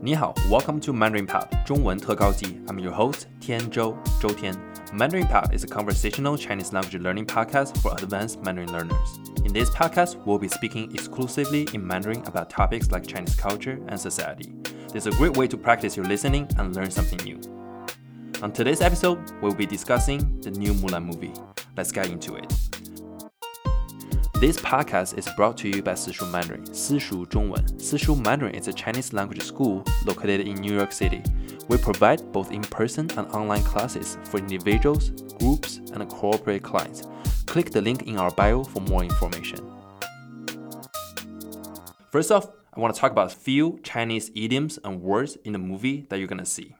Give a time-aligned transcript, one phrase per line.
[0.00, 2.60] 你好，Welcome to Mandarin Pop 中文特高级。
[2.66, 4.54] I'm your host 天周周天。
[4.92, 9.18] Mandarin Pop is a conversational Chinese language learning podcast for advanced Mandarin learners.
[9.44, 13.98] In this podcast, we'll be speaking exclusively in Mandarin about topics like Chinese culture and
[13.98, 14.52] society.
[14.92, 17.40] This is a great way to practice your listening and learn something new.
[18.42, 21.32] On today's episode, we'll be discussing the new Mulan movie.
[21.76, 22.52] Let's get into it.
[24.40, 27.64] This podcast is brought to you by Sishu Mandarin, Sishu Zhongwen.
[27.80, 31.22] Sishu Mandarin is a Chinese language school located in New York City.
[31.68, 37.04] We provide both in-person and online classes for individuals, groups, and corporate clients.
[37.46, 39.58] Click the link in our bio for more information.
[42.10, 45.58] First off, I want to talk about a few Chinese idioms and words in the
[45.58, 46.74] movie that you're gonna see.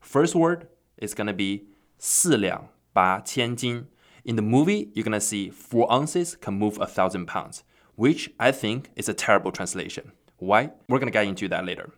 [0.00, 0.66] First word
[0.98, 3.86] is gonna be 四两八千斤.
[4.23, 7.61] In the movie, you're gonna see four ounces can move a thousand pounds,
[7.95, 10.11] which I think is a terrible translation.
[10.37, 10.71] Why?
[10.87, 11.89] We're gonna get into that later.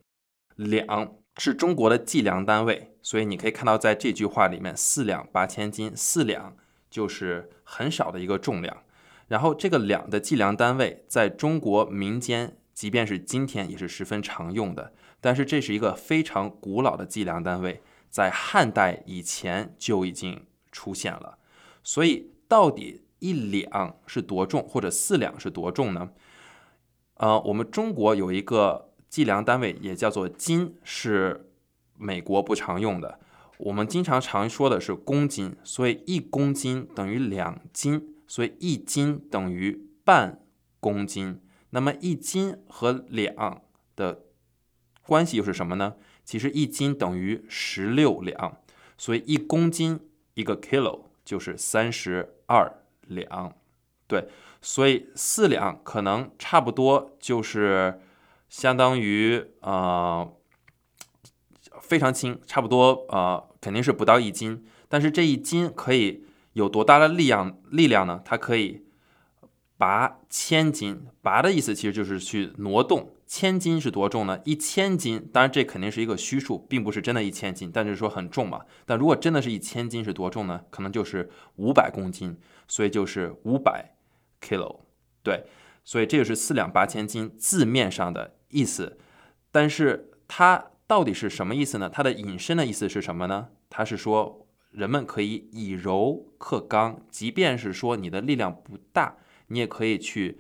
[0.55, 6.55] 两是中国的计量单位，所以你可以看到在这句话里面，四两八千斤，四两
[6.89, 8.83] 就是很少的一个重量。
[9.27, 14.93] 然后这个两的计量单位在中国民间，即便是今天也是十分常用的。
[15.19, 21.39] 但是这是一个非常古老的计量单位，在汉代以前就已经出现了。
[21.83, 26.11] 所以，到底一两是多重，或者四两是多重呢？
[27.15, 31.49] 呃，我们中国有一个计量单位，也叫做斤，是
[31.97, 33.19] 美国不常用的。
[33.57, 40.41] 我们经常常说的是公斤，所以一公斤等于两斤，所以一斤等于半
[40.79, 41.39] 公斤。
[41.69, 43.61] 那么一斤和两
[43.95, 44.23] 的
[45.05, 45.95] 关系又是什么呢？
[46.25, 48.57] 其实一斤等于十六两，
[48.97, 49.99] 所以一公斤
[50.33, 51.05] 一个 kilo。
[51.23, 52.71] 就是三十二
[53.07, 53.53] 两，
[54.07, 54.27] 对，
[54.61, 57.99] 所以四两可能差不多就是
[58.49, 60.31] 相当于呃
[61.81, 68.21] 非常轻，差不多呃肯定是不到一斤，但是这一斤可以有多大的力量力量呢？
[68.23, 68.85] 它可以
[69.83, 73.11] 拔千斤，拔的意思其实就是去挪动。
[73.27, 74.39] 千斤是多重呢？
[74.45, 78.61] 一千斤，当然这肯定是一个虚数，并不是真的一千斤，但是说很重嘛。
[78.85, 80.61] 但如果真的是一千斤是多重呢？
[80.69, 83.93] 可能就是五百公斤，所以就是五百
[84.39, 84.79] kilo。
[85.21, 85.43] 对，
[85.83, 88.97] 所以这就是四两八千斤字面上的意思。
[89.51, 91.89] 但是它到底是什么意思呢？
[91.89, 93.49] 它的引申的意思是什么呢？
[93.69, 99.17] 它是说人们可以以柔克刚，即便是说你的力量不大，
[99.53, 100.39] 你也可以去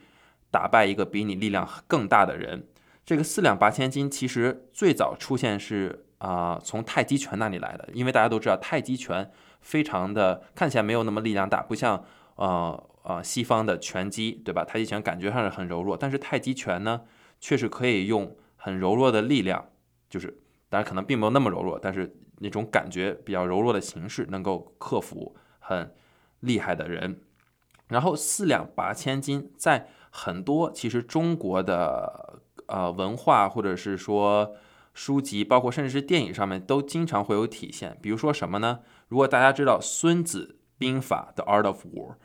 [0.51, 2.67] 打败一个比你力量更大的人。
[3.05, 7.87] 这个四两八千斤其实最早出现是啊，从太极拳那里来的。
[7.93, 9.29] 因为大家都知道太极拳
[9.61, 12.03] 非常的看起来没有那么力量大，不像
[12.35, 14.63] 呃呃西方的拳击，对吧？
[14.63, 17.01] 太极拳感觉上是很柔弱，但是太极拳呢，
[17.39, 19.69] 确实可以用很柔弱的力量，
[20.09, 20.27] 就是
[20.69, 25.93] 当然可能并没有那么柔弱，但是那种感觉比较柔弱的形式，能够克服很
[26.39, 27.19] 厉害的人。
[27.93, 32.41] 然后四两拔千斤，在很多其实中国的。
[32.65, 34.55] 呃，文化或者是说
[34.93, 37.97] 书籍，包括甚至是电影上面，都经常会有体现。
[38.01, 38.79] 比如说什么呢？
[39.09, 42.15] 如果大家知道《孙子兵法》的 Art of War，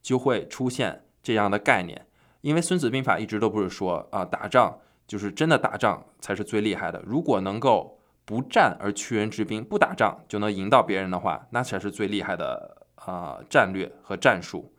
[0.00, 2.06] 就会出现这样的概念。
[2.42, 4.78] 因为《孙子兵法》一直都不是说啊，打仗
[5.08, 7.02] 就是真的打仗才是最厉害的。
[7.04, 14.72] 如果能够不战而屈人之兵，不打仗就能赢到别人的话，那才是最厉害的啊战略和战术。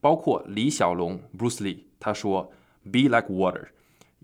[0.00, 2.52] 包括李小龙 Bruce Lee，他说
[2.84, 3.68] ：“Be like water。”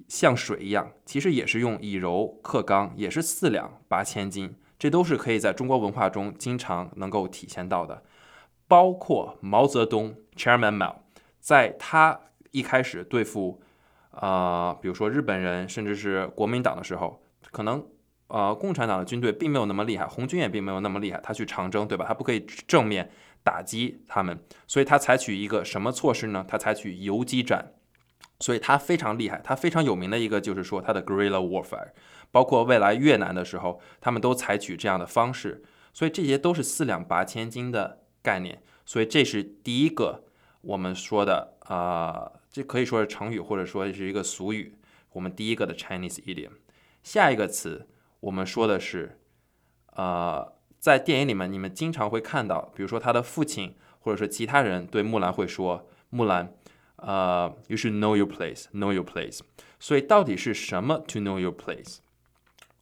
[0.06, 8.02] 像水一样，其实也是用以柔克刚，也是四两拔千斤，这都是可以在中国文化中经常能够体现到的。
[8.68, 10.94] 包括毛泽东 Chairman Mao，
[11.40, 12.20] 在他
[12.52, 13.60] 一开始对付
[14.10, 17.84] 啊，比如说日本人，甚至是国民党的时候，可能
[18.28, 22.04] 呃共产党的军队并没有那么厉害，红军也并没有那么厉害，他去长征，对吧？
[22.06, 23.10] 他不可以正面
[23.48, 26.44] 打击他们，所以他采取一个什么措施呢？
[26.46, 27.72] 他采取游击战。
[28.40, 31.90] 所以他非常厉害，他非常有名的一个就是说他的 guerrilla warfare，
[32.30, 35.64] 包括未来越南的时候，他们都采取这样的方式。
[35.92, 38.62] 所以这些都是四两拔千斤的概念。
[38.86, 40.24] 所以这是第一个
[40.60, 44.76] 我们说的啊，这可以说是成语或者说是一个俗语。
[45.14, 46.52] 我们第一个的 Chinese idiom。
[47.02, 47.88] 下一个词
[48.20, 49.18] 我们说的是，
[49.96, 56.54] 呃，在电影里面你们经常会看到，比如说他的父亲或者说其他人对木兰会说木兰。
[57.00, 59.38] 呃，you should know your place，know your place。
[59.78, 61.98] 所以到底是什么 to know your place？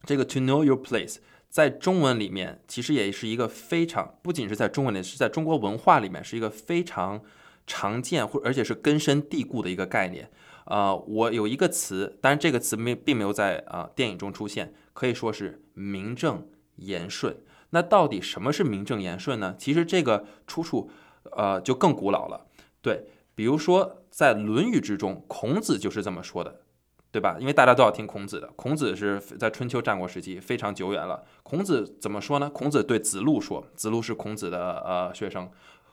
[0.05, 1.17] 这个 to know your place
[1.49, 7.21] 在中文里面其实也是一个非常，不仅是在中文里，是在中国文化里面是一个非常
[7.67, 10.31] 常见或而且是根深蒂固的一个概念。
[10.65, 16.47] 呃，我有一个词，但是这个词没并没有在啊电影中出现，可以说是名正
[16.77, 17.37] 言顺。
[17.71, 19.55] 那到底什么是名正言顺呢？
[19.57, 20.89] 其实这个出处
[21.31, 22.45] 呃就更古老了。
[22.81, 26.61] 对，比如说在《论语》之中，孔子就是这么说的，
[27.11, 27.37] 对吧？
[27.39, 31.23] 因为大家都要听孔子的，孔子是在春秋战国时期非常久远了。
[31.43, 32.49] 孔子怎么说呢？
[32.49, 35.49] 孔子对子路说，子路是孔子的呃学生，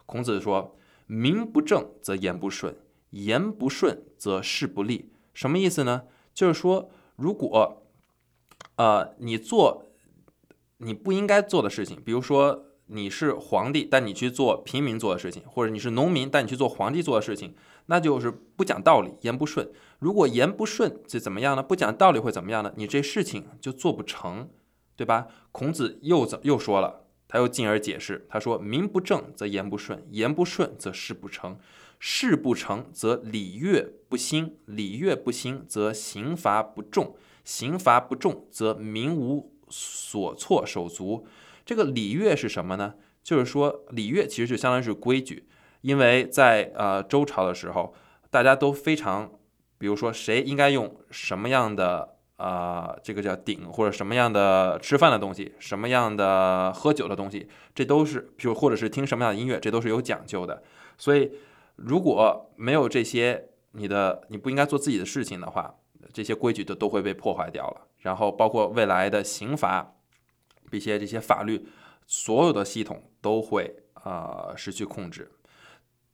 [0.07, 0.77] 孔子说
[1.07, 2.77] ：“名不正则言不顺。”
[3.15, 6.03] 言不顺则事不利，什么意思呢？
[6.35, 7.85] 就是说，如果，
[8.75, 9.87] 呃，你做
[10.85, 17.55] 你不应该做的事情，比如说你是皇帝，但你去做平民做的事情，或者你是农民，但你去做皇帝做的事情，
[17.87, 19.69] 那就是不讲道理，言不顺。
[19.99, 21.63] 如果言不顺，这怎么样呢？
[21.63, 22.73] 不讲道理会怎么样呢？
[22.77, 24.51] 你这事情就做不成，
[24.95, 25.27] 对吧？
[25.51, 31.59] 孔子又怎又说了，他又进而解释，他说：“名不正则言不顺，言不顺则事不成。”
[31.99, 37.15] 事不成，则礼乐不兴；礼乐不兴，则刑罚不重；
[37.45, 41.27] 刑罚不重，则民无所措手足。
[41.65, 42.95] 这个礼乐是什么呢？
[43.23, 45.49] 就是说，礼乐其实就相当于是规矩。
[45.81, 47.95] 因为在呃周朝的时候，
[48.31, 49.31] 大家都非常，
[49.79, 60.63] 比如说谁应该用什么样的啊，这个叫鼎，或者什么样的吃饭的东西，什么样的喝酒的东西，这都是，比如或者是听什么样的音乐，这都是有讲究的。
[60.97, 61.33] 所以。
[61.77, 65.75] 如果没有这些，你的你不应该做自己的事情的话，
[66.13, 67.81] 这些规矩都都会被破坏掉了。
[68.05, 69.97] 然后包括未来的刑罚，
[70.71, 71.67] 一些这些法律，
[72.07, 75.33] 所有的系统都会啊失去控制。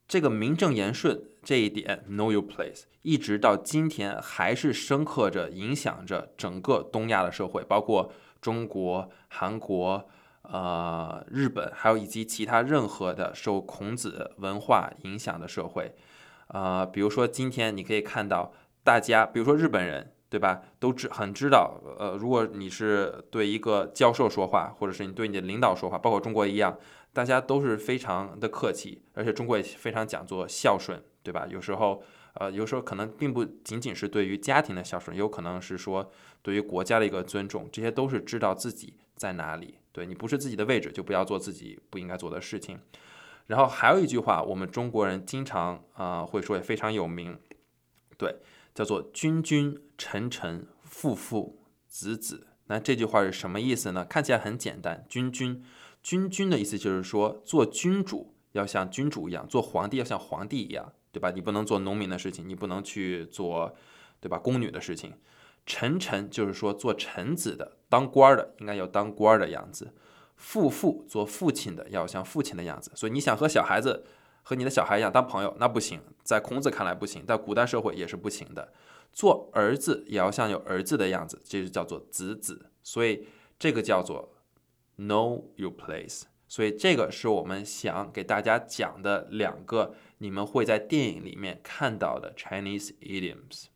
[0.09, 10.09] 这个名正言顺这一点，know your place，一直到今天还是深刻着影响着整个东亚的社会，包括中国、韩国。
[10.43, 15.95] 呃，日本还有以及其他任何的受孔子文化影响的社会，
[16.49, 18.53] 呃，比如说今天你可以看到
[18.83, 20.63] 大家，比如说日本人，对吧？
[20.79, 26.79] 都知很知道，呃，如果你是对一个教授说话，或者是你对你的领导说话，包括中国一样，
[27.13, 31.47] 大家都是非常的客气，而且中国也非常讲究孝顺，对吧？
[31.51, 32.01] 有时候，
[32.35, 36.09] 呃，有时候可能并不仅仅是对于家庭的孝顺，有可能是说
[36.43, 39.75] 对于国家的一个尊重，这些都是知道自己在哪里。
[39.91, 42.79] 对你不是自己的位置，就不要做自己不应该做的事情。
[43.49, 47.37] 然后还有一句话，我们中国人经常啊会说，也非常有名，
[48.17, 48.37] 对，
[48.75, 52.47] 叫做“君君臣臣父父子子”。
[52.69, 54.05] 那这句话是什么意思呢？
[54.05, 55.63] 看起来很简单，“君君
[56.03, 61.31] 君君”的意思就是说，做君主要像君主一样，做皇帝要像皇帝一样，对吧？
[61.31, 63.75] 你不能做农民的事情，你不能去做，
[64.21, 64.39] 对吧？
[64.39, 65.15] 宫女的事情。
[65.67, 69.89] 臣臣就是说做臣子的，当官的应该要当官的样子；
[70.37, 72.91] 父父做父亲的要像父亲的样子。
[72.95, 74.05] 所以你想和小孩子
[74.43, 78.73] 和你的小孩一样当朋友，那不行，在孔子看来不行，在古代社会也是不行的。
[79.13, 82.71] 做儿子也要像有儿子的样子，这就叫做子子。
[82.83, 83.27] 所以
[83.59, 84.35] 这个叫做
[84.99, 86.23] know your place。
[86.49, 93.67] 所以这个是我们想给大家讲的两个你们会在电影里面看到的 Chinese idioms。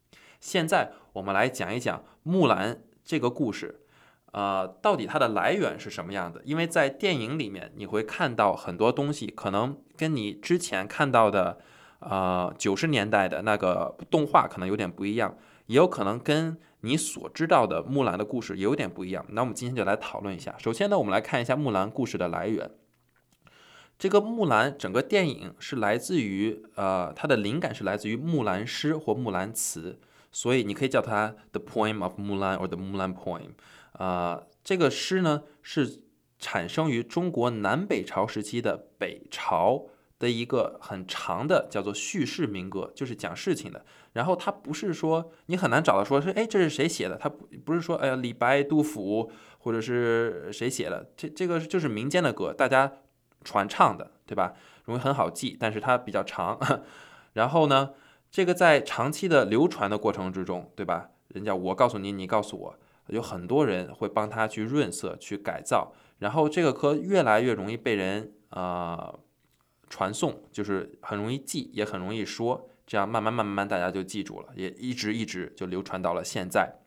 [0.40, 3.83] 现在我们来讲一讲木兰这个故事，
[4.34, 6.42] 呃，到底它的来源是什么样的？
[6.44, 11.58] 因为在电影里面你会看到很多东西，可能跟你之前看到的，
[12.00, 15.36] 呃，九十年代的那个动画可能有点不一样，
[15.66, 19.24] 也有可能跟你所知道的木兰的故事也有点不一样。
[19.28, 20.54] 那我们今天就来讨论一下。
[20.58, 22.68] 首先呢，我们来看一下木兰故事的来源。
[23.96, 30.00] 这个木兰整个电影是来自于，呃，它的灵感是来自于木兰诗或木兰辞。
[30.32, 33.50] 所以你可以叫它 The Poem of Mulan or The Mulan Poem，
[33.94, 36.02] 啊，这个诗呢是
[36.38, 39.86] 产生于中国南北朝时期的北朝
[40.18, 43.84] 的一个很长的叫做叙事民歌，就是讲事情的。
[44.12, 52.92] 然后它不是说你很难找到说是哎这是谁写的，它不不是说哎呀李白、杜甫或者是谁写的，这这个就是民间的歌，大家
[53.42, 54.54] 传唱的，对吧？
[54.84, 56.58] 容易很好记，但是它比较长。
[57.34, 57.90] 然后呢？
[58.30, 61.10] 这个在长期的流传的过程之中，对吧？
[61.28, 69.14] 人家我告诉你，你告诉我，有很多人会帮他去润色、去改造，然后这个歌越来越容易被人啊
[69.88, 76.80] 传颂，就是很容易记，也很容易说，这样慢慢慢慢大家就记住了，也一直一直就流传到了现在。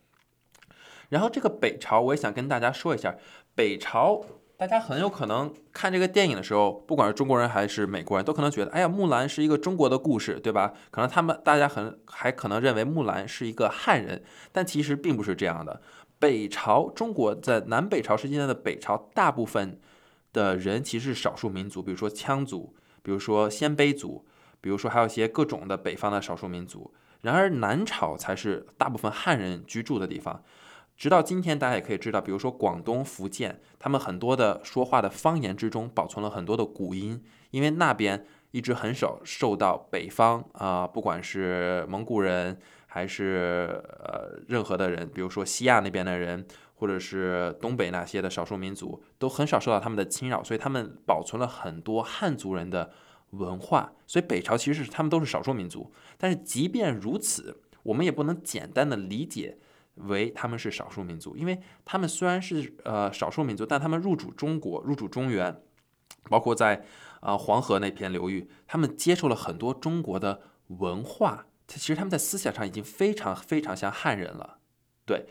[1.10, 3.16] 然后这个北朝，我也想跟大家说一下，
[3.56, 4.26] 北朝。
[4.58, 10.74] 大家很有可能看这个电影的时候，不管是中国人还是美国人，都可能觉得，哎呀，木兰是一个中国的故事，对吧？
[10.90, 15.80] 可能他们大家很还可能认为木兰是一个汉人，但其实并不是这样的。
[16.20, 19.80] 北朝中国在南北朝时期的北朝，大部分
[20.34, 24.26] 的人其实是少数民族，比如说羌族，比如说鲜卑族，
[24.60, 26.94] 比如说还有一些各种的北方的少数民族。
[27.22, 30.44] 然而南朝才是大部分汉人居住的地方。
[30.96, 52.92] 直到今天，大家也可以知道，比如说广东、福建，他们很多的说话的方言之中保存了很多的古音，因为那边一直很少受到北方啊，不管是蒙古人还是呃任何的人，比如说西亚那边的人，或者是东北那些的少数民族，都很少受到他们的侵扰，所以他们保存了很多汉族人的
[53.30, 53.94] 文化。
[54.08, 59.60] 所以北朝其实是他们都是少数民族，但是即便如此，我们也不能简单的理解。
[60.02, 65.60] 为他们是少数民族，因为他们虽然是呃少数民族，但他们入主中国、入主中原，
[66.30, 66.86] 包括在
[67.20, 71.47] 啊黄河那片流域，他们接受了很多中国的文化。
[71.68, 74.58] 其实他们在思想上已经非常非常像汉人了，
[75.06, 75.26] 对，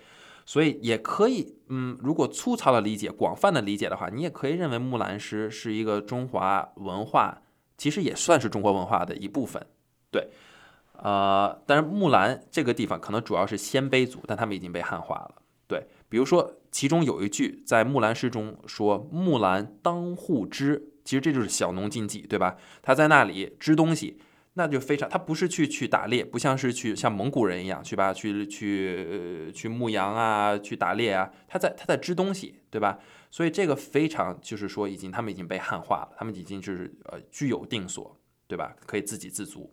[0.44, 7.42] 所以也可以，嗯，如果粗糙的理解、广泛的理解的话，你也可以认为木兰诗是一个中华文化，
[7.78, 9.66] 其实也算是中国文化的一部分，
[10.10, 10.28] 对。
[10.98, 15.34] 呃，但是木兰这个地方可能主要是鲜卑族，但他们已经被汉化了。
[15.68, 22.56] 对，比如说其中有一句在木兰诗中说“木兰当户织”，其实这就是小农经济，对吧？
[22.80, 24.18] 他在那里织东西，
[24.58, 32.98] 那就非常，他不是去去打猎，不像是去像蒙古人一样去吧，去去去牧羊啊，去打猎啊，他在他在织东西，对吧？
[33.30, 38.74] 所以这个非常就是说，已经他们已经被汉化了，他们已经就是呃居有定所，对吧？
[38.86, 39.70] 可以自给自足。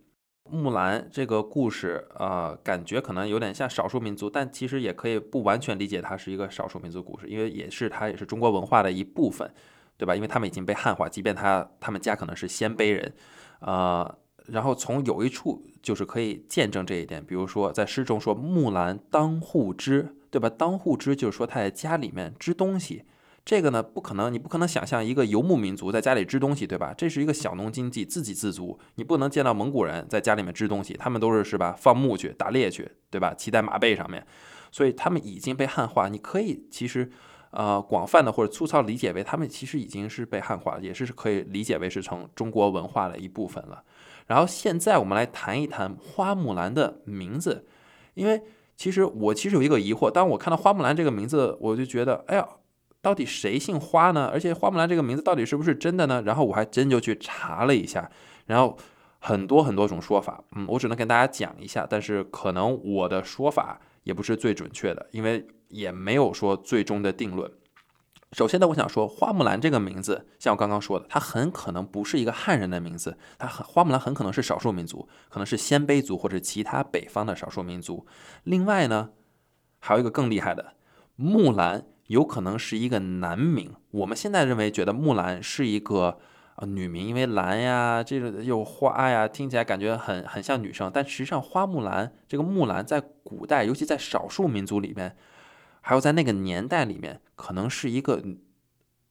[0.50, 9.50] 木兰这个故事，呃，感觉可能有点像少数民族，但其实也可以不完全理解它是一个少数民族故事，因为也是它也是中国文化的一部分，
[9.96, 10.14] 对吧？
[10.14, 13.14] 因为他们已经被汉化，即便他他们家可能是鲜卑人，
[13.62, 20.50] 呃，然后从有一处就是可以见证这一点，比如说在诗中说木兰当户织，对吧？
[20.50, 23.04] 当户织就是说他在家里面织东西。
[23.46, 26.94] 这个呢，不可能，你不可能想象一个游牧民族在家里织东西，对吧？
[26.98, 28.80] 这是一个小农经济，自给自足。
[28.96, 31.76] 你不能见到蒙古人在家里面织东西，他们都是是吧？
[31.78, 33.34] 放牧去，打猎去，对吧？
[33.34, 34.26] 骑在马背上面，
[34.72, 36.08] 所以他们已经被汉化。
[36.08, 37.12] 你可以其实，
[37.52, 43.84] 呃，广泛的或者粗糙理解为他们其实已经是被汉化，也是可以理解为是成中国文化的一部分了。
[44.28, 47.66] 然后现在我们来谈一谈花木兰的名字，
[48.14, 48.42] 因为
[48.76, 52.48] 其实我其实有一个疑惑，当我看到花木兰这个名字，我就觉得，哎呀。
[53.04, 54.30] 到底谁姓花呢？
[54.32, 56.22] 而且花木兰这个名字到底是不是真的呢？
[56.26, 58.10] 然后我还真就去查了一下，
[58.46, 58.78] 然后
[59.20, 67.52] 很多很多种说法，嗯，我只能跟大家讲一下，但是可能我的说法也不是最准确的，因为也没有说最终的定论。
[68.34, 78.06] 首先呢，我想说花木兰这个名字，像我刚刚说的，它很可能不是一个汉人的名字，它很花木兰很可能是少数民族，可能是鲜卑族或者其他北方的少数民族。
[78.44, 79.12] 另外呢，
[79.80, 80.74] 还有一个更厉害的
[81.16, 81.86] 木兰。
[82.08, 86.20] 有可能是一个男名，我们现在认为觉得木兰是一个
[86.58, 90.92] 呃女名，因为兰呀，这个又花呀，听起来感觉很很像女生。
[90.94, 95.16] 但实际上，花木兰这个木兰在古代，尤其在少数民族里面，
[95.84, 98.24] 还有在那个年代里面，可能是一个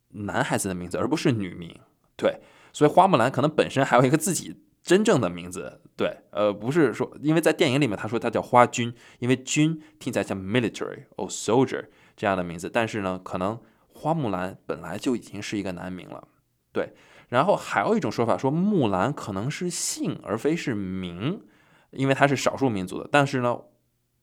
[0.09, 1.79] 男孩子的名字，而不是女名。
[2.17, 2.41] 对，
[2.73, 5.81] 所以花木兰可能本身还有一个自己真正的名字。
[5.97, 11.87] 对，呃，不是说，因为在电影里面他说他叫花军，因为军听起来像 military or soldier。
[12.15, 16.29] 这样的名字，但是呢，可能花木兰本来就已经是一个男名了，
[16.71, 16.95] 对。
[17.31, 21.43] 然后还有一种说法说木兰可能是姓而非是名，
[21.91, 23.09] 因为他是少数民族的。
[23.11, 23.59] 但是呢，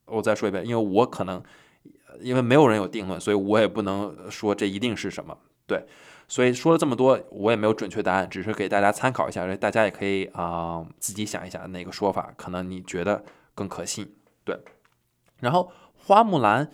[0.06, 1.44] 我再说一遍，因为我可能
[2.22, 5.86] 因为没有人有定论，所以我也不能说这一定是什么，对。
[6.28, 13.24] 所以说了这么多，我也没有准确答案，只是给大家参考一下，大家也可以啊自己想一想哪个说法可能你觉得
[13.56, 14.58] 更可信，对。
[15.40, 16.70] 然后花木兰。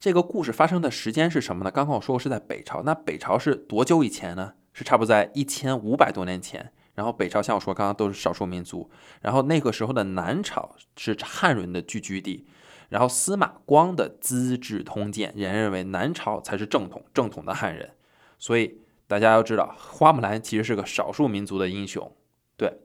[0.00, 1.72] 这个故事发生的时间是什么呢？
[1.72, 4.52] 刚刚我说过是在北朝，那北朝是多久以前呢？
[4.72, 6.70] 是差不多在一千五百多年前。
[6.94, 8.88] 然后北朝像我说刚刚都是少数民族，
[9.20, 12.46] 然后那个时候的南朝是汉人的聚居地。
[12.88, 17.90] 然后司马光的《资治通鉴》也认为南朝才是正统正统的汉人。
[18.38, 22.10] 所以大家要知道，花木兰其实是个少数民族的英雄。
[22.56, 22.78] 对，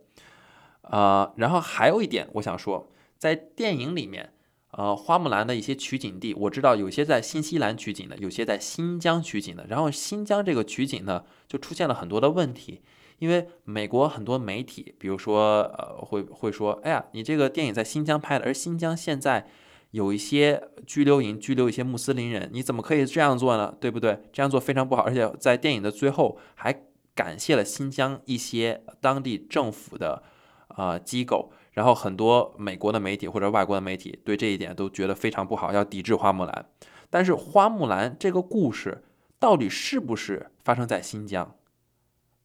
[0.81, 4.29] 呃，然后还有一点我想说，在电影里面。
[4.75, 9.63] 呃，花木兰的一些取景地，我知道有些在新西兰取景的，有些在新疆取景的。
[9.69, 12.81] 然后新疆这个取景呢，就出现了很多的问题，
[13.19, 19.47] 因为美国很多媒体，比如说呃，会会说，哎呀，你这个电影在新疆拍的，而新疆现在
[19.93, 23.71] 有一些拘留营，拘留一些穆斯林人，你怎么可以这样做呢？
[23.79, 24.23] 对不对？
[24.33, 26.83] 这样做非常不好，而且在电影的最后还
[27.13, 30.23] 感谢了新疆一些当地政府的
[30.69, 31.51] 呃机构。
[31.73, 36.65] 然后很多美国的媒体或者外国的媒体对这一点都觉得非常不好，要抵制花木兰。
[37.11, 39.03] 但是花木兰这个故事
[39.37, 41.55] 到底是不是发生在新疆？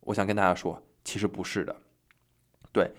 [0.00, 1.76] 我想跟大家说，其实不是的。
[2.72, 2.92] 对，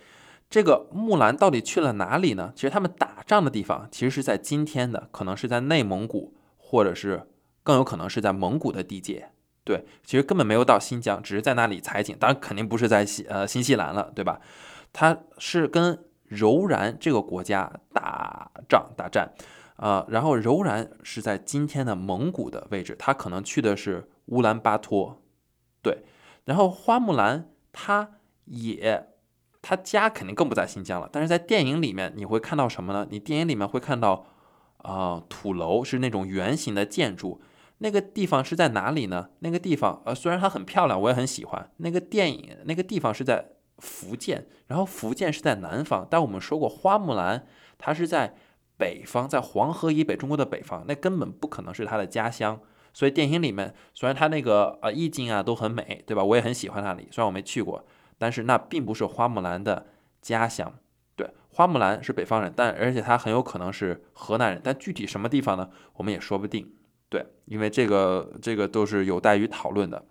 [0.50, 2.52] 这个木兰到底去了哪里呢？
[2.56, 7.28] 其实他们打仗的地方其实是在今天的，可能是在内蒙古，或者是
[7.62, 9.30] 更有可能是在蒙古的地界。
[9.64, 12.18] 对，其实根本没有到新疆，只是在那里采景。
[12.20, 14.42] 当然肯定不是在西呃新西兰了，对吧？
[14.92, 19.32] 他是跟柔然这个国家打仗打战，
[19.76, 25.22] 呃，然后柔然是在今天的蒙古的位置，他可能去的是乌兰巴托。
[25.84, 26.00] 对，
[26.46, 28.14] 然后花木兰他
[28.46, 29.10] 也。
[29.62, 33.06] 他家肯定更不在新疆了，但是在电影里面你会看到什么呢？
[33.10, 34.26] 你电影里面会看到，
[34.78, 37.42] 啊，土楼是那种圆形的建筑，
[37.80, 39.30] 那个地方是在哪里呢？
[39.40, 41.70] 那个地方，呃，虽然它很漂亮，我也很喜欢。
[41.78, 43.50] 那个电影那个地方是在
[43.80, 47.46] 福建，然后福建是在南方，但我们说过花木兰
[47.78, 48.36] 它是在
[48.78, 52.60] 北方，在黄河以北中国的北方，那根本不可能是他的家乡。
[52.92, 56.24] 所以电影里面虽然它那个呃意境啊都很美，对吧？
[56.24, 57.86] 我也很喜欢那里，虽然我没去过。
[58.20, 59.88] 但是那并不是花木兰的
[60.22, 60.72] 家乡，
[61.16, 65.72] 对，花木兰是北方人，但而且她很有可能是河南人，但具体什么地方呢？
[65.96, 66.72] 我们也说不定，
[67.10, 70.06] 对，因为这个这个都是有待于讨论的。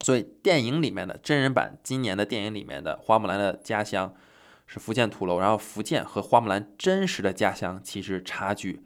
[0.00, 4.14] 所以电影里面的真人版，今年的电影里面的花木兰的家乡
[4.66, 8.84] 是福建土楼，然后福建和花木兰真实的家乡其实差距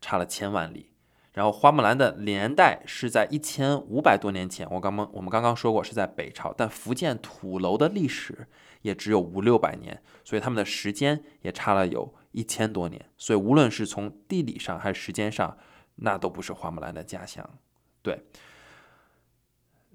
[0.00, 0.90] 差了千万里。
[1.38, 8.48] 然后花木兰的年代是在一千五百多年前，我刚刚我们刚刚说过是在北朝，但福建土楼的历史
[8.82, 15.56] 也只有五六百年，所以他们的时间也差了有一千多年，所以无论是从地理上还是时间上，
[15.94, 17.48] 那都不是花木兰的家乡。
[18.02, 18.24] 对。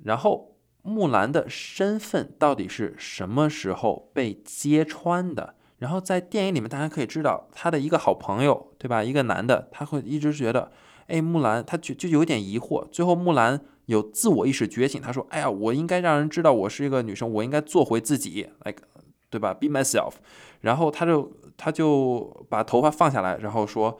[0.03, 5.55] 然后木兰的身份到底是什么时候被揭穿的？
[5.79, 9.03] 然后在电影里面，大家可以知道他的一个好朋友，对吧？
[9.03, 10.71] 一个男的，他会一直觉得。
[11.07, 12.87] 哎，木兰，他就就有点疑惑。
[12.89, 18.83] 最后，木兰有自我意识觉醒，他说：“哎呀，我应该让人知道我是一个女生，我应该做回自己，like，
[19.29, 20.13] 对吧？Be myself。”
[20.61, 23.99] 然后他就他就把头发放下来，然后说：“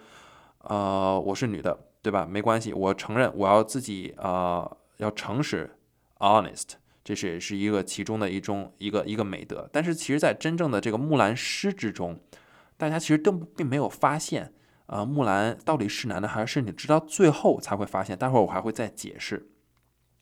[0.63, 2.25] 呃，我是女的，对吧？
[2.25, 5.69] 没关系，我承认我要自己呃要诚实
[6.19, 6.69] ，honest，
[7.03, 9.69] 这是也是一个其中的一种一个一个美德。
[9.73, 12.17] 但是其实，在真正的这个木兰诗之中，
[12.77, 14.53] 大家其实都并没有发现。”
[14.85, 16.71] 啊，木兰到底是男的还是女？
[16.71, 18.17] 直到最后才会发现。
[18.17, 19.49] 待会儿我还会再解释，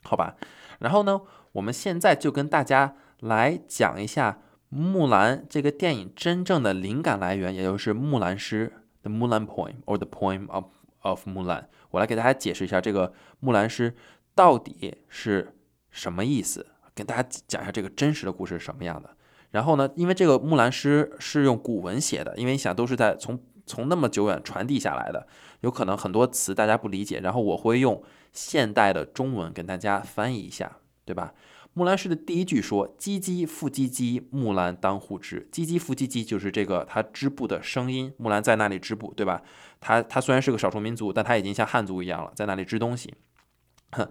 [0.04, 0.36] 好吧？
[0.80, 1.22] 然后呢，
[1.54, 8.72] 我们现在就跟大家来讲一下木兰这个电影真正的灵感来源，也就是木兰诗
[9.02, 10.66] （The Mulan Poem） or The Poem of
[11.02, 11.66] of Mulan。
[11.90, 13.96] 我来给大家解释一下这个木兰诗
[14.34, 15.56] 到底是
[15.90, 19.10] 什么意思，跟大家讲一下这个真实的故事是什么样的。
[19.50, 23.38] 然后呢，因为这个木兰诗是用古文写的，因为你想都是在从
[23.72, 25.26] 从那么久远传递下来的，
[25.62, 28.04] 有可能很多词大家不理解，然后我会用
[28.34, 31.34] 现代的中文跟大家翻译一下，对吧？
[31.74, 39.42] 木兰诗的第一句说：“唧唧复唧唧，木兰当户织。”唧唧复唧唧就是这个它织布的声音，木兰在那里织布，对吧？
[39.80, 43.14] 它它虽然是个少数民族，但它已经像汉族一样了，在那里织东西。
[43.92, 44.06] 哼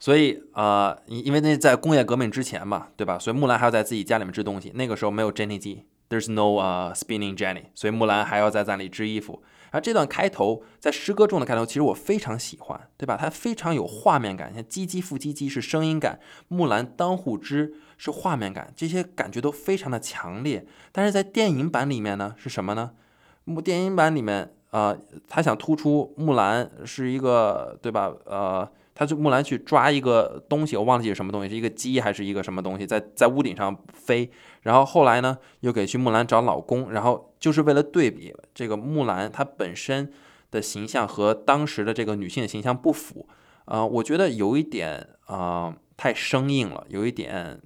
[0.00, 3.16] 所以呃，因为那在工业革命之前嘛，对吧？
[3.16, 5.84] 所以木兰还要在自己家里面织东西，那个时候没有织机机。
[6.08, 9.42] There's no 啊，spinning Jenny，所以木兰还要在那里织衣服。
[9.70, 13.16] 然后这段开头在诗歌中的开头，其实我非常喜欢，对吧？
[13.18, 14.54] 它非常有画面感。
[14.54, 20.64] 像唧唧复唧唧是声音感，木兰当户织是画面感，这些感觉都非常的强烈。
[20.92, 22.92] 但是在电影版里面呢，是什么呢？
[23.44, 24.96] 木电影版里面，呃，
[25.28, 28.12] 他想突出木兰是一个，对吧？
[28.26, 28.70] 呃。
[28.94, 34.30] 他就木兰去抓一个东西，我忘记是什么东西，是一个鸡还是一个什么东西，在在屋顶上飞。
[34.62, 40.12] 然后后来呢，又给去木兰找老公，然后就是为了对比这个木兰她本身
[40.50, 43.28] 的形象和当时的这个女性的形象不符。
[43.64, 47.60] 啊，我觉得有一点啊太生硬了，有一点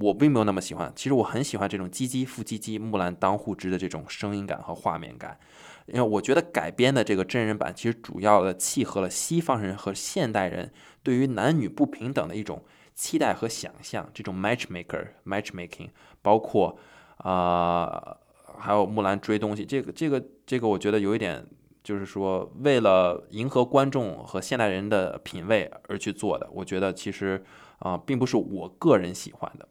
[0.00, 0.92] 我并没有那么喜欢。
[0.96, 5.38] 其实我很喜欢这种唧唧复唧唧，木兰当户织的这种声音感和画面感。
[5.86, 10.72] 因为我觉得改编的这个真人版其实主要的契合了西方人和现代人
[11.02, 15.90] 对于男女不平等的一种期待和想象，这种 matchmaker matchmaking，
[16.22, 16.76] 包括
[17.18, 18.16] 啊
[18.58, 21.46] 还有木兰追东西，这个这个这个我觉得有一点
[21.84, 27.44] 就是说为了迎合观众和现代人的品味而去做的，我觉得其实
[27.78, 29.68] 啊并不是我个人喜欢的。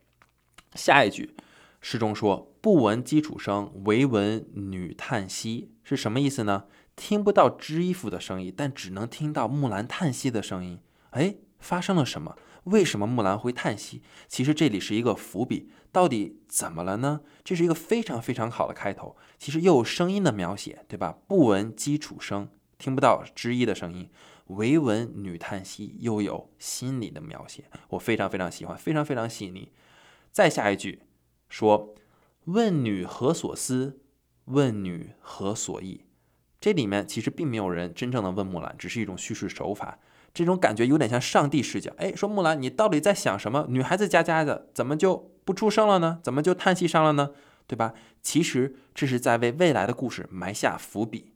[0.75, 1.35] 下一句。
[1.87, 6.65] 诗中说：“不闻基础声，唯闻女叹息。”是什么意思呢？
[6.95, 10.79] 听不到织衣服的声音，但只能听到木兰叹息的声音。
[11.11, 12.35] 哎，发生了什么？
[12.63, 14.01] 为什么木兰会叹息？
[14.27, 17.21] 其实这里是一个伏笔，到底怎么了呢？
[17.43, 19.15] 这是一个非常非常好的开头。
[19.37, 21.19] 其实又有声音的描写，对吧？
[21.27, 24.09] 不闻基础声，听不到织衣的声音，
[24.47, 27.65] 唯闻女叹息，又有心理的描写。
[27.89, 29.71] 我非常非常喜欢，非常非常细腻。
[30.31, 31.03] 再下一句。
[31.57, 31.95] 说，
[32.47, 34.01] 问女何所思？
[34.43, 36.01] 问女何所忆？
[36.59, 39.97] 这里面其实并没有人真正的问木兰，只是一种叙事手法。
[40.33, 41.93] 这种感觉有点像上帝视角。
[41.95, 43.67] 哎，说木兰，你到底在想什么？
[43.69, 46.19] 女孩子家家的，怎么就不出声了呢？
[46.21, 47.31] 怎么就叹息上了呢？
[47.67, 47.93] 对吧？
[48.21, 51.35] 其实这是在为未来的故事埋下伏笔。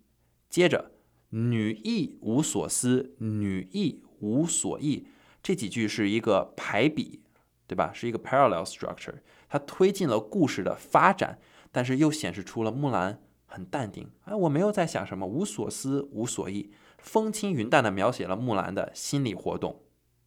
[0.49, 0.91] 接着，
[1.29, 5.08] 女亦无所思，女亦无所忆，
[5.41, 7.21] 这几句是一个排比，
[7.65, 7.91] 对吧？
[7.93, 9.13] 是一个 parallel structure，
[9.49, 11.39] 它推进了故事的发展，
[11.71, 14.07] 但是又显示出了木兰很淡定。
[14.25, 19.81] 哎，我没有在想什么，无所思，无所忆，风轻云淡的描写了木兰的心理活动，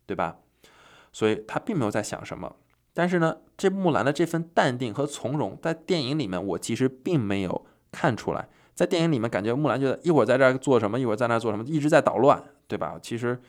[0.04, 0.38] 对吧？
[1.12, 2.56] 所以她并没有在想什么。
[2.94, 8.48] 但是呢，这木兰的这份淡定和从容，在电影里面我其实并没有看出来。
[8.74, 12.98] 在电影里面，感觉木兰觉得一会儿在这儿做什么，一会儿在那儿做什么，一直在捣乱，对吧？
[13.00, 13.40] 其实，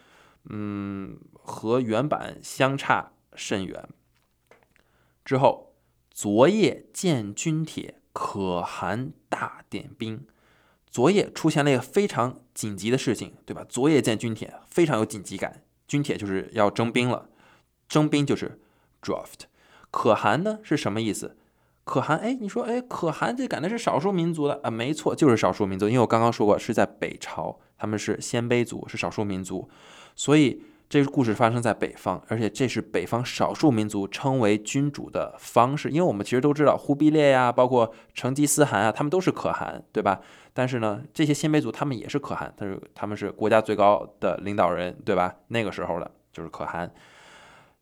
[0.49, 3.87] 嗯，和原版相差甚远。
[5.23, 5.73] 之后，
[6.11, 10.25] 昨夜见军帖，可汗大点兵。
[10.89, 13.65] 昨夜出现了一个非常紧急的事情，对吧？
[13.67, 15.63] 昨夜见军帖，非常有紧急感。
[15.87, 17.29] 军帖就是要征兵了，
[17.87, 18.59] 征兵就是。
[19.05, 19.47] Draft，
[19.91, 21.35] 可汗呢是什么意思？
[21.83, 24.71] 可汗，哎，你说，哎，可汗这感觉是少数民族的啊？
[24.71, 25.89] 没错，就是少数民族。
[25.89, 29.69] 因为我刚刚说过是在北朝，他们是鲜卑族，是少数民族，
[30.15, 35.89] 所以这个故事发生在北方，而且这是北方少数民族称为君主的方式。
[35.89, 40.19] 因为我们其实都知道，忽必烈呀，包括成吉思汗啊，他们都是可汗，对吧？
[40.53, 45.33] 但是呢，这些鲜卑族他们也是可汗，但是他们是国家最高的领导人，对吧？
[45.47, 46.93] 那个时候的就是可汗。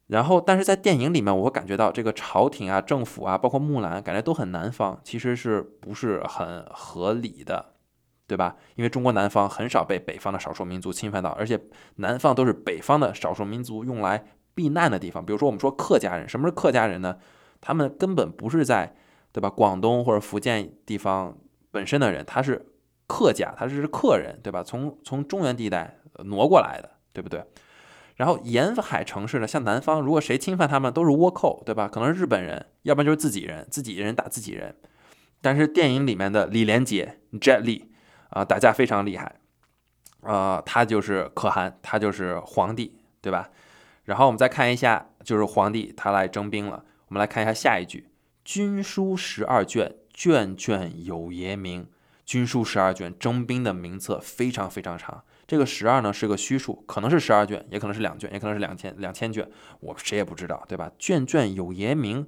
[0.07, 7.70] 然后，但是在电影里面，我感觉到这个朝廷啊、政府啊，包括木兰，感觉都很南方，其实是不是很合理的，
[8.31, 8.55] 对吧？
[8.75, 11.59] 因为中国南方很少被北方的少数民族侵犯到，而且
[11.97, 15.25] 南方都是北方的少数民族用来避难的地方。
[15.25, 17.17] 比如说，我们说客家人，什么是客家人呢？
[17.59, 18.95] 他们根本不是在，
[19.33, 19.49] 对吧？
[19.49, 21.37] 广东或者福建地方
[21.71, 22.65] 本身的人，他是
[23.05, 24.63] 客家，他是客人，对吧？
[24.63, 27.43] 从从中原地带挪过来的，对不对？
[28.15, 31.89] 然后沿海城市呢，像南方，如果谁侵犯他们，都是倭寇，对吧？
[31.91, 34.73] 可能是日本人，要不然就是自己人，自己人打自己人。
[35.43, 37.81] 但是电影里面的李连杰 Jet Li
[38.31, 39.39] 啊，打架非常厉害
[40.23, 43.49] 啊，他就是可汗，他就是皇帝，对吧？
[44.03, 46.83] 然后我们再看一下，就是皇帝他来征兵了。
[47.07, 48.09] 我们来看一下下一句：
[48.43, 51.87] 军书十二卷，卷卷有爷名。
[52.25, 55.23] 军书十二卷，征兵的名册非常非常长。
[55.45, 59.49] 这个十二呢是个虚数，可能是十二卷，也可能是两卷，也可能是两千两千卷，
[59.81, 60.89] 我谁也不知道，对吧？
[60.97, 62.25] 卷卷有爷名，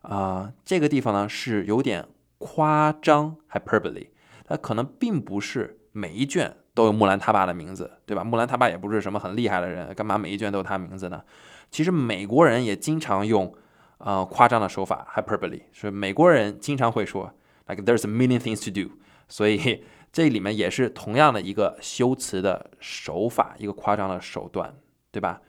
[0.00, 4.08] 啊，这个地方呢是有点夸张，hyperbole，
[4.52, 8.22] 那可能并不是每一卷都有木兰他爸的名字，对吧？
[8.22, 11.24] 木兰他爸也不是什么很厉害的人，干嘛每一卷都有他名字呢？
[11.70, 13.54] 其实美国人也经常用，
[13.96, 17.32] 呃，夸张的手法，hyperbole，是美国人经常会说
[17.66, 18.94] ，like there's a million things to do，
[19.26, 19.82] 所以。
[20.12, 24.74] 这里面也是同样的一个修辞的手法，一个夸张的手段，
[25.10, 25.40] 对吧？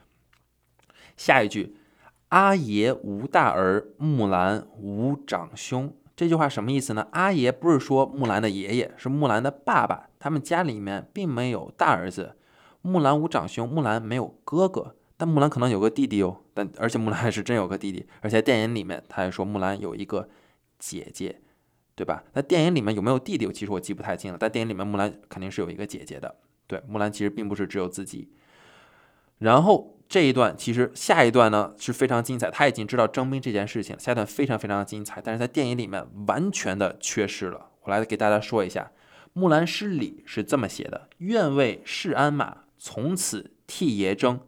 [1.18, 1.76] 下一句，
[2.30, 5.94] 阿爷无大儿，木兰无长兄。
[6.15, 7.08] 这句话什么意思呢？
[7.12, 10.10] 阿爷不是说木兰的爷爷，是木兰的爸爸。
[10.19, 12.36] 他们家里面并没有大儿子，
[12.82, 16.41] 木兰无长兄，木兰没有哥哥，但木兰可能有个弟弟哦。
[16.54, 20.30] 但而且木兰还是真有个弟弟，而且电影里面他还说木兰有一个
[20.80, 21.39] 姐姐。
[21.95, 22.23] 对吧？
[22.34, 23.45] 那电影里面有没有弟弟？
[23.54, 24.38] 其实我记不太清了。
[24.39, 26.36] 但电影里面木兰肯定是有一个姐姐的。
[26.65, 28.32] 对，木兰其实并不是只有自己。
[29.38, 37.71] 然后这一段其实下一段呢是非常精彩，他已经知道征兵这件事情，下一段非常非常的精彩，但是在电影里面完全的缺失了。
[37.82, 38.91] 我来给大家说一下，
[39.34, 44.39] 《木兰诗》里是这么写的：“愿为市鞍马，从此替爷征。”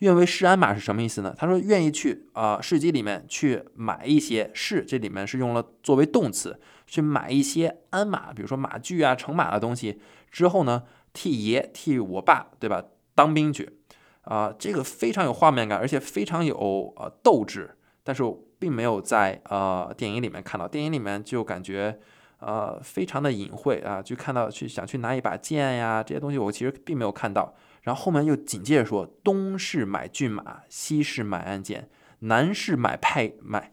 [0.00, 1.34] 愿为市鞍马是什么意思呢？
[1.38, 9.98] 他说愿意去啊市集里面去买一些市，这里面是用了作为动词，去买一些鞍马，比如说马具啊、乘马的东西。
[10.30, 10.82] 之后呢，
[11.14, 12.84] 替爷替我爸，对吧？
[13.14, 13.78] 当兵去
[14.24, 17.76] 啊，这个非常有画面感，而且非常有呃斗志。
[18.02, 18.22] 但是
[18.58, 21.98] 并没有在呃电影里面看到，电影里面就感觉
[22.38, 27.54] 呃非常的隐晦啊，就看到去想去拿一把剑呀这些东西，我其实并没有看到。
[27.82, 31.84] 然后后面又紧接着说：“东市买骏马，西市买鞍鞯，
[32.20, 33.72] 南市买配买，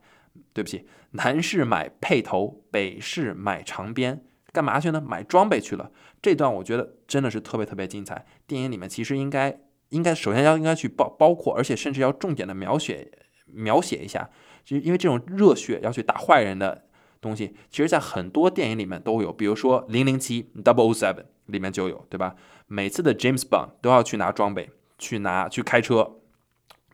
[0.54, 5.02] 对不起，南市买辔头，北市买长鞭，干嘛去呢？
[5.02, 8.26] 买装备去了。”这段我觉得真的是特别特别精彩。
[8.48, 9.58] 电影里面其实应该
[9.92, 13.10] 应该首先要应该去包包括，而且甚至要重点的描写
[13.46, 14.30] 描写一下，
[14.66, 16.86] 就因为这种热血要去打坏人的
[17.22, 22.36] 东西，其实在很多电影里面都有，比如说《零零七》（Double O Seven） 里面就有，对吧？
[22.68, 26.18] 每次的 James Bond 都要去拿装备，去拿去开车，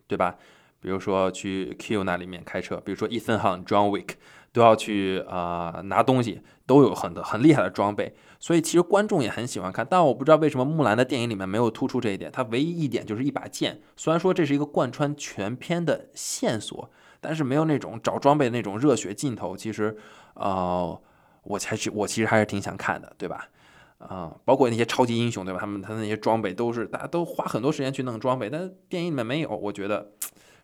[0.08, 0.36] 对吧？
[0.80, 4.12] 比如说去 Q 那里面开车，比如说 Ethan Hunt John Wick
[4.52, 9.86] 都要去啊拿东西，都有很多很厉害的装备，所以其实观众也很喜欢看。
[9.89, 13.82] 但我不知道为什么木兰的电影里面没有突出这一点，它唯一一点就是一把剑。
[13.95, 19.58] 虽然说这是一个贯穿全片的线索，但是没有那种找装备的那种热血镜头。
[19.58, 19.97] 其实，
[20.36, 21.02] 呃，
[21.43, 23.50] 我才是我其实还是挺想看的，对吧？
[23.97, 25.60] 啊，包括那些超级英雄，对吧？
[25.60, 30.12] 他们他那些装备都是大家都花很多时间去弄装备，但电影里面没有，我觉得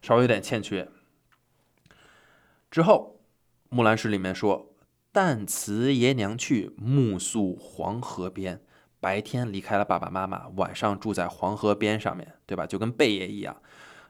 [0.02, 0.88] 稍微有点欠缺。
[2.70, 3.12] 之后。
[3.76, 4.70] 《木兰诗》里面说
[5.14, 8.62] ：“旦辞爷娘去，暮宿黄河边。
[9.00, 12.66] 白天离开了爸爸妈妈，晚上住在黄河边上面，对吧？
[12.66, 13.62] 就跟贝爷一样，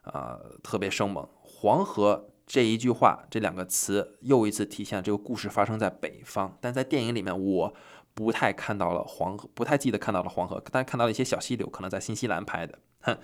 [0.03, 1.27] 啊，特别生猛。
[1.41, 6.57] 黄河这一句话，这两个词又一次体现这个故事发生在北方。
[6.61, 7.73] 但在电影里面，我
[8.13, 12.77] 不太看到了黄河，不太记得看到了黄河，但看到了一些小溪流，可能在新西兰拍的。
[13.01, 13.17] 哼，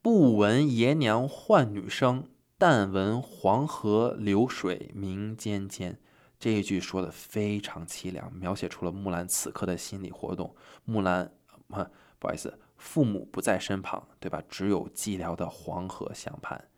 [0.00, 5.98] 不闻爷娘唤女声。”但闻黄河流水鸣溅溅，
[6.38, 10.54] 这一句说的非常凄凉，描写出了木兰此刻的心理活动。
[10.84, 11.32] 木兰，
[11.70, 14.42] 哈，不好意思，父母不在身旁，对吧？
[14.48, 16.68] 只有寂寥的黄河相伴。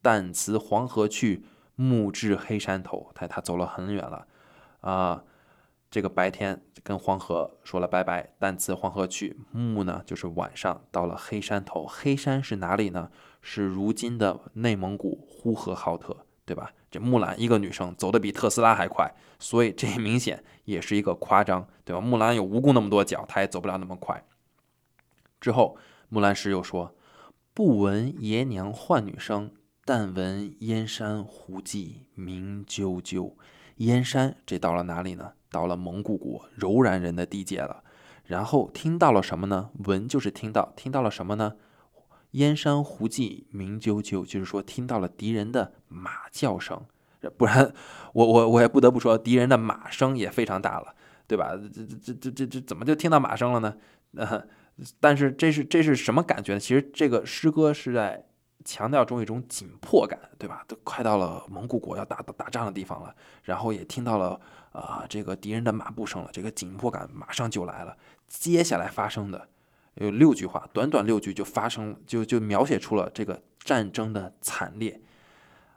[0.00, 3.10] 但辞黄河去，暮至黑山头。
[3.14, 4.26] 他他走了很远了，
[4.80, 5.24] 啊。
[5.90, 9.40] 这个白天跟黄河说了拜拜，但辞黄河去。
[9.52, 11.86] 暮呢，就是晚上到了黑山头。
[11.86, 13.10] 黑山是哪里呢？
[13.40, 16.72] 是如今的内蒙古呼和浩特，对吧？
[16.90, 22.00] 这木兰一个女生走的比特斯拉还快，所以这明显也是一个夸张，对吧？
[22.00, 24.24] 木兰有蜈蚣那么多脚，她也走不了那么快。
[25.40, 25.76] 之后，
[26.08, 26.94] 木兰诗又说
[27.52, 29.52] ：“不闻爷娘唤女声，
[29.84, 33.34] 但闻燕山胡骑鸣啾啾。”
[33.76, 35.32] 燕山，这到了哪里呢？
[35.50, 37.84] 到了蒙古国柔然人的地界了。
[38.24, 39.70] 然后听到了什么呢？
[39.84, 41.54] 闻就是听到，听到了什么呢？
[42.32, 46.80] 燕山胡骑鸣啾啾，就是说听到了敌人的马叫声。
[47.36, 47.72] 不然，
[48.12, 50.94] 我我我也不得不说，敌人的马声也非常大了，
[51.26, 51.52] 对吧？
[51.72, 53.74] 这这这这这这怎么就听到马声了呢？
[54.16, 54.42] 呃，
[55.00, 56.60] 但是这是这是什么感觉呢？
[56.60, 58.24] 其实这个诗歌是在。
[58.64, 60.62] 强调中一种紧迫感，对吧？
[60.68, 63.14] 都快到了蒙古国要打打仗的地方了，
[63.44, 64.38] 然后也听到了
[64.72, 67.96] 啊这个敌人的马步声了，这个紧迫感马上就来了。
[68.26, 69.48] 接下来发生的
[70.00, 75.00] 有六句话，短短六句就发生，就就描写出了这个战争的惨烈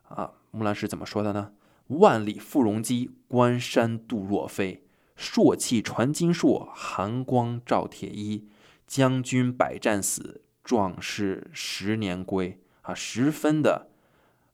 [0.07, 0.31] 啊。
[0.51, 1.53] 木兰诗怎么说的呢？
[1.88, 4.86] 万里赴戎机，关山度若飞。
[5.15, 8.47] 朔气传金柝，寒光照铁衣。
[8.88, 12.60] 将军百战死，壮士十年归。
[12.81, 13.88] 啊，十分的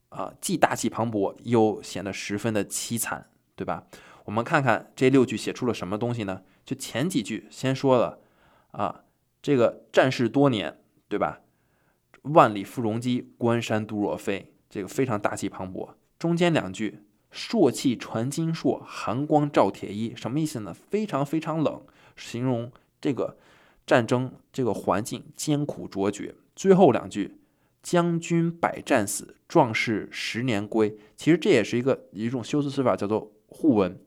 [0.10, 3.86] 啊，既大气磅礴，又显得十分的凄惨，对吧？
[4.25, 6.43] 我们看看这六句写出了什么东西呢？
[6.65, 8.19] 就前几句先说了
[8.71, 9.03] 啊，
[9.41, 11.41] 这个战事多年，对吧？
[12.23, 15.89] 万里赴戎机，关山度若飞，这个非常大气磅礴。
[16.19, 17.00] 中间两句，
[17.32, 20.73] 朔气传金柝，寒光照铁衣，什么意思呢？
[20.73, 21.82] 非常非常冷，
[22.15, 23.38] 形容这个
[23.86, 26.36] 战争这个环境艰苦卓绝。
[26.56, 27.39] 最后两句。
[27.84, 30.97] 将军百战死，壮士十年归。
[31.15, 33.97] 其实这也是一个一种修辞词法，叫做互文。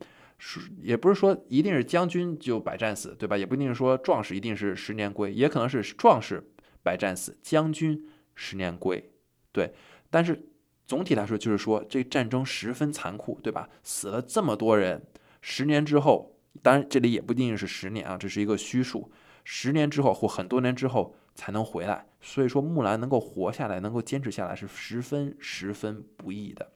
[0.42, 3.36] 是也不是说一定是将军就百战死，对吧？
[3.36, 6.42] 也不一定是说壮士一定是十年归，也可能是壮士
[6.82, 9.12] 百战死，将军十年归。
[9.52, 9.72] 对，
[10.08, 10.48] 但是
[10.86, 13.68] 总体来说就是说这战争十分残酷，对吧？
[13.82, 15.06] 死了这么多人，
[15.42, 19.12] 十年之后，当然这里也不一定是十年啊，这是一个虚数。
[19.44, 21.14] 十年之后或很多年之后。
[21.32, 26.72] 才能回来，所以说木兰能够活下来，能够坚持下来是十分十分不易的。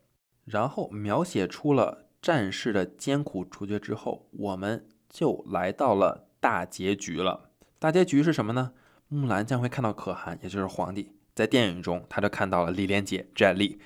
[0.47, 7.51] 然后描写出了战事的艰苦卓绝之后，我们就来到了大结局了。
[7.79, 8.73] 大结局是什么呢？
[9.09, 11.13] 木兰将会看到可汗，也就是皇帝。
[11.35, 13.77] 在电影中，他就看到了李连杰 Jet Li。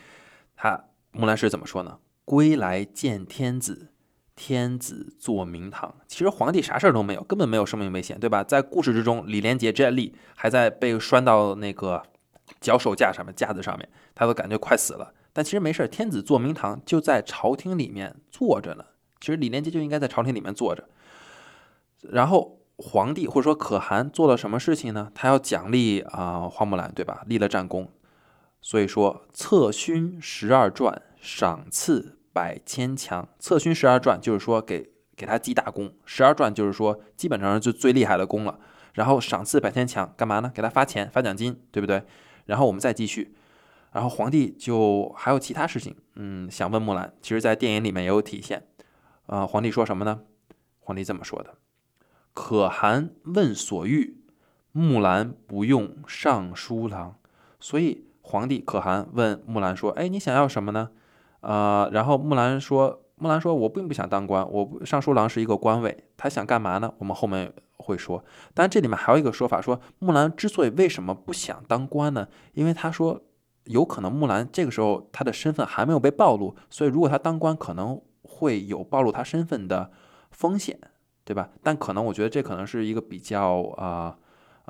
[0.54, 1.98] 他木兰是怎么说呢？
[2.24, 3.88] 归来见天子。
[4.36, 8.44] 天子坐明堂，其实皇帝啥事儿都没有，根本没有生命危险，对吧？
[8.44, 12.04] 在故事之中，李连杰 Jet Li 还在被拴到那个
[12.60, 15.12] 脚手架上面架子上面，他都感觉快死了。
[15.32, 18.84] 但其实没事，天子坐明堂就在朝廷里面坐着呢。
[19.20, 20.88] 其实李连杰就应该在朝廷里面坐着。
[22.02, 25.10] 然后皇帝或者说可汗做了什么事情呢？
[25.14, 27.24] 他要奖励啊花木兰，对吧？
[27.26, 27.90] 立了战功，
[28.60, 32.14] 所以说策勋十二传，赏赐。
[32.30, 35.92] 百千强，策勋十二传，就是说给给他记大功。
[36.04, 38.60] 十二传就是说基本上就最厉害的功了。
[38.92, 40.52] 然后赏赐百千强，干嘛呢？
[40.54, 42.04] 给他发钱发奖金，对不对？
[42.44, 43.34] 然后我们再继续。
[43.98, 47.12] 然后皇帝就还有其他事情，嗯，想问木兰。
[47.20, 48.62] 其实，在电影里面也有体现。
[49.26, 50.20] 啊，皇帝说什么呢？
[50.78, 51.54] 皇帝这么说的：
[52.32, 54.20] 可汗问所欲，
[54.70, 57.16] 木兰不用尚书郎。
[57.58, 60.90] 所以皇帝可汗问木兰说：“哎，你想要什么呢？”
[61.42, 66.94] 呃，然后木兰说，木兰说我并不想当官，我尚书郎是一个官位，他想干嘛呢？
[66.98, 68.24] 我们后面会说。
[68.54, 72.28] 但这里面还有一个说法，说木兰之所以为什么不想当官呢？
[72.52, 73.20] 因为他说
[73.68, 79.90] 有可能木兰这个时候他的身份还没有被暴露，所以如果他当官，可能会有暴露他身份的
[80.30, 80.78] 风险，
[81.24, 81.50] 对吧？
[81.62, 84.18] 但可能我觉得这可能是一个比较啊。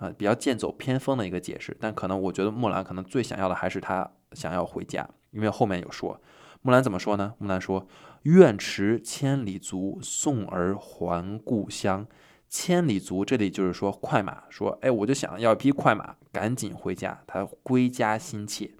[0.00, 6.20] 呃，比较剑走偏锋的一个解释，但可能我觉得木兰可能最想要的还是她想要回家，因为后面有说，
[6.62, 7.34] 木兰怎么说呢？
[7.38, 7.84] 木兰说
[8.22, 12.06] ：“愿驰千里足，送儿还故乡。”
[12.48, 18.70] 千里足这里就是说快马，说哎，我就想要一匹快马，赶紧回家，他归家心切。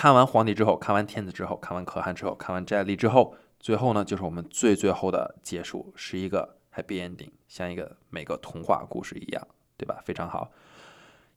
[0.00, 6.56] 看完皇帝之后，看完天子之后，看完可汗之后，看完摘历之后，最后呢，就是我们最最后的结束，是一个。
[6.74, 10.00] Happy ending，像一个每个童话故事一样，对吧？
[10.02, 10.52] 非常好。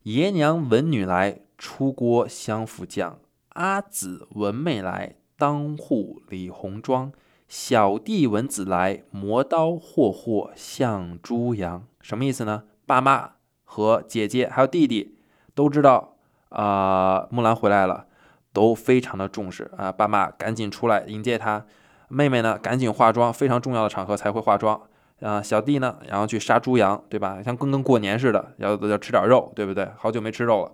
[0.04, 3.19] 爷娘闻女来，出郭相扶将。
[3.49, 7.12] 阿姊闻妹来，当户理红妆。
[7.49, 11.86] 小弟闻姊来，磨刀霍霍向猪羊。
[11.99, 12.63] 什么意思呢？
[12.86, 13.34] 爸妈
[13.65, 15.17] 和姐姐还有弟弟
[15.54, 16.15] 都知道
[16.47, 18.06] 啊，木兰回来了，
[18.54, 19.92] 都非常的重视啊。
[19.92, 21.66] 爸妈赶紧出来迎接他，
[22.08, 24.80] 妹妹呢赶紧化妆，非常重要的场合才会化妆。
[25.22, 27.42] 啊，小弟呢，然后去杀猪羊，对吧？
[27.42, 29.89] 像跟跟过年似的，要要吃点肉，对不对？
[29.98, 30.72] 好久没吃肉了，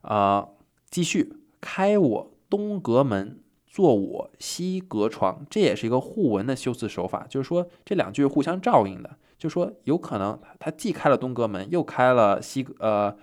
[0.00, 0.48] 啊，
[0.90, 13.14] 继续开我东阁门，坐我西阁床，这也是一个互文的修辞手法，就是说这两句互相照应的，就说有可能他既开了东阁门，又开了西呃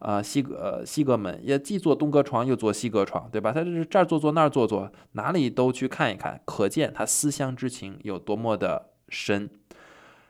[0.00, 3.52] 呃西阁西阁门，也既坐东阁床，又坐西阁床，对吧？
[3.52, 9.48] 他这是这儿坐坐那儿坐坐，哪里都去看一看，可见他思乡之情有多么的深。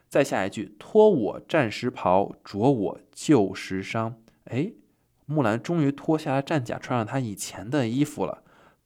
[0.07, 4.13] 再下一句，脱我战时袍，着我旧时裳。
[4.43, 4.73] 哎，
[5.25, 8.43] 木兰终于脱下了战甲，穿上她以前的衣服了。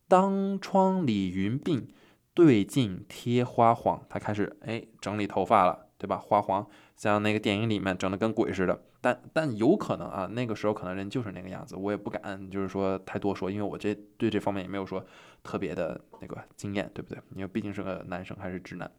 [0.07, 1.87] 当窗理云鬓，
[2.35, 4.03] 对镜贴花黄。
[4.07, 6.17] 她开始哎整理头发了，对吧？
[6.17, 8.81] 花黄像那个电影里面整的跟鬼似的。
[9.01, 11.75] 但但有可能啊，那个时候可能人就是那个样子。
[11.75, 15.05] 我也不敢就是说太多说，因为我这对这方面也没有说
[15.43, 17.21] 特别的那个经验，对不对？
[17.35, 18.89] 因为毕竟是个男生，还是直男。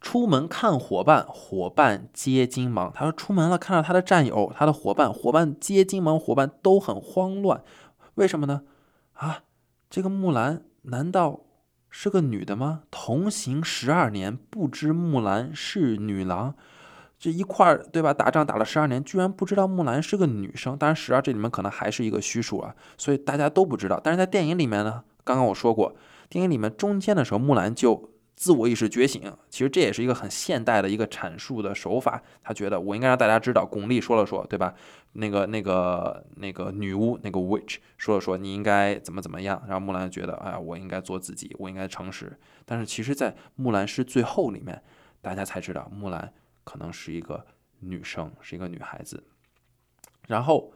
[0.00, 2.90] 出门看伙伴，伙伴皆惊忙。
[2.92, 7.62] 他说出门了，看到他的战友，他的伙伴，伙伴皆惊忙，伙伴都很慌乱。
[8.14, 8.62] 为什么呢？
[9.12, 9.44] 啊，
[9.88, 11.42] 这个木兰难道
[11.94, 12.80] 是个女的吗？
[12.90, 16.54] 同行十二年，不知木兰是女郎。
[17.18, 18.12] 这一块儿对吧？
[18.12, 20.76] 打仗打了十二年，居然不知道木兰是个女生。
[20.76, 24.00] 当然，十二这里面可能还是一个虚数啊，所以大家都不知道。
[24.02, 25.94] 但是在电影里面呢，刚刚我说过，
[26.28, 28.08] 电影里面中间的时候，木兰就。
[28.34, 32.22] 自我意识觉醒，其实这也是一个很现代的一个阐述的手法。
[32.42, 34.74] 他觉得我应该让大家知道，巩俐说了说，对吧？
[35.12, 39.62] 那个、那个、那个女巫，那个 witch 说了说，你应该怎么怎么样。
[39.68, 42.36] 然后木兰觉得，哎，我应该做自己，我应该诚实。
[42.64, 44.82] 但是其实，在木兰诗最后里面，
[45.20, 46.32] 大家才知道木兰
[46.64, 47.46] 可能是一个
[47.80, 49.22] 女生，是一个女孩子。
[50.26, 50.72] 然后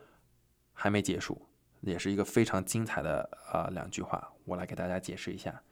[0.73, 1.41] 还没结束，
[1.81, 5.63] 也是一个非常精彩的啊两句话，我来给大家解释一下，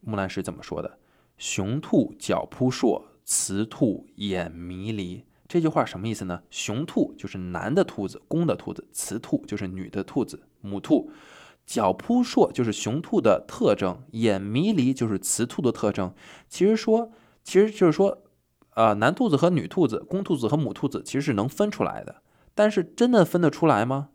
[0.00, 0.98] 木兰诗怎么说的。
[1.38, 5.24] 雄兔脚扑朔，雌兔眼迷离。
[5.48, 6.42] 这句话什么意思呢？
[6.50, 11.10] 雄兔就是男的兔子，公的兔子；雌兔就是女的兔子，母兔。
[11.64, 16.12] 脚扑朔就是雄兔的特征，眼迷离就是雌兔的特征。
[16.48, 17.12] 其实说，
[17.44, 18.22] 其实就是说，
[18.74, 22.16] 呃，男兔子和女兔子，公兔子和母兔子其实是能分出来的。
[22.54, 24.08] 但是真的分得出来吗？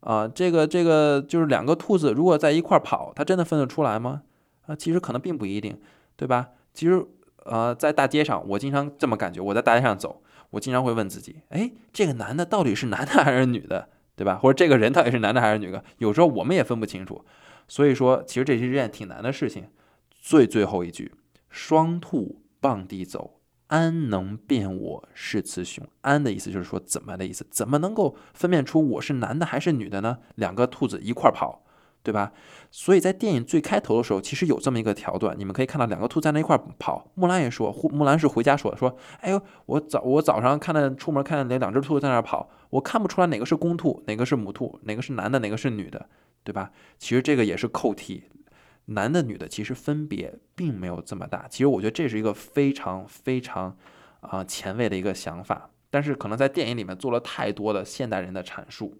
[0.00, 4.22] 啊，这个这个就是两个兔子如果在一块跑，它真的分得出来吗？
[4.66, 5.80] 啊，其实可能并不一定，
[6.16, 6.50] 对吧？
[6.72, 7.04] 其实，
[7.44, 9.40] 呃，在大街上，我经常这么感觉。
[9.40, 14.36] 我在大街上走，我经常会问自己：哎，这个男的到底是男的还是女的，对吧？
[14.36, 15.84] 或者这个人到底是男的还是女的？
[15.98, 17.24] 有时候我们也分不清楚。
[17.68, 19.68] 所以说，其实这是一件挺难的事情。
[20.10, 21.12] 最最后一句：
[21.48, 25.86] 双兔傍地走，安能辨我是雌雄？
[26.00, 27.46] 安的意思就是说怎么的意思？
[27.50, 30.18] 怎么能够分辨出我是男的还是女的呢？
[30.34, 31.62] 两个兔子一块跑。
[32.04, 32.30] 对吧？
[32.70, 37.10] 所以在电影最开头的时候，其实有这么一个桥段，你们可以看到两个兔在那一块跑。
[37.14, 46.06] 木兰也说，木兰是回家说说，哎呦，我早我早上看到出门看到那两只兔在那跑，我看不出来哪个是公兔，哪个是母兔，哪个是男的，哪个是女的，
[46.44, 46.70] 对吧？
[46.98, 48.24] 其实这个也是扣题，
[48.84, 51.48] 男的女的其实分别并没有这么大。
[51.48, 53.74] 其实我觉得这是一个非常非常
[54.20, 58.94] 啊前卫的一个想法，但是可能在电影里面做了太多的现代人的阐述。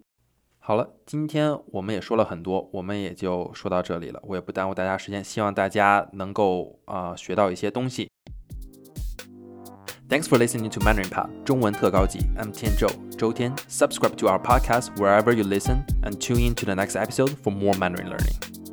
[0.67, 4.19] 好了，今天我们也说了很多，我们也就说到这里了。
[4.23, 8.11] 我也不耽误大家时间，希望大家能够啊学到一些东西。
[10.09, 12.21] Thanks for listening to Mandarin Pod 中文特高级。
[12.39, 13.55] I'm Tian Zhou，周天。
[13.69, 17.75] Subscribe to our podcast wherever you listen and tune in to the next episode for more
[17.75, 18.64] Mandarin learning.